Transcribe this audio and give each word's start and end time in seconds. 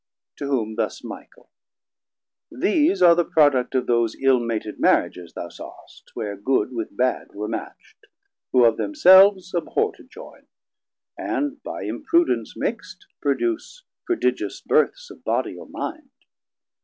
To 0.37 0.47
whom 0.47 0.77
thus 0.77 1.03
Michael; 1.03 1.51
These 2.51 3.03
are 3.03 3.13
the 3.13 3.23
product 3.23 3.75
Of 3.75 3.85
those 3.85 4.15
ill 4.19 4.39
mated 4.39 4.79
Marriages 4.79 5.33
thou 5.33 5.49
saw'st; 5.49 6.09
680 6.09 6.11
Where 6.15 6.37
good 6.37 6.73
with 6.73 6.97
bad 6.97 7.27
were 7.35 7.47
matcht, 7.47 8.07
who 8.51 8.65
of 8.65 8.77
themselves 8.77 9.53
Abhor 9.53 9.93
to 9.97 10.03
joyn; 10.03 10.47
and 11.19 11.61
by 11.61 11.83
imprudence 11.83 12.57
mixt, 12.57 13.05
Produce 13.21 13.83
prodigious 14.07 14.59
Births 14.61 15.11
of 15.11 15.23
bodie 15.23 15.55
or 15.55 15.69
mind. 15.69 16.09